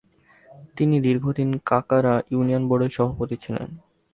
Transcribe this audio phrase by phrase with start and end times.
[0.77, 3.69] তিনি দীর্ঘদিন কাকারা ইউনিয়ন বোর্ডের সভাপতি ছিলেন।